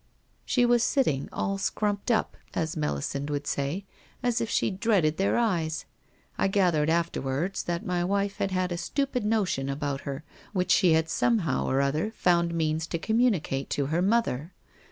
''She 0.53 0.65
was 0.65 0.81
sitting, 0.83 1.29
all 1.31 1.59
scrumped 1.59 2.09
up, 2.09 2.35
as 2.55 2.75
Melisande 2.75 3.31
would 3.31 3.45
say, 3.45 3.85
as 4.23 4.41
if 4.41 4.49
she 4.49 4.71
dreaded 4.71 5.17
their 5.17 5.37
eyes. 5.37 5.85
I 6.39 6.47
gathered 6.47 6.89
afterwards 6.89 7.61
that 7.65 7.85
my 7.85 8.03
wife 8.03 8.37
had 8.37 8.49
had 8.49 8.71
a 8.71 8.79
stupid 8.79 9.23
notion 9.23 9.69
about 9.69 10.01
her 10.01 10.23
which 10.53 10.71
she 10.71 10.93
had 10.93 11.07
somehow 11.07 11.67
or 11.67 11.81
other 11.81 12.09
found 12.13 12.51
means 12.51 12.87
to 12.87 12.97
communicate 12.97 13.69
to 13.77 13.85
her 13.93 14.01
mother. 14.01 14.53